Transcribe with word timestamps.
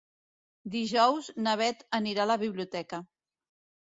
Dijous 0.75 1.29
na 1.47 1.55
Beth 1.61 1.85
anirà 1.99 2.25
a 2.25 2.31
la 2.33 2.39
biblioteca. 2.47 3.03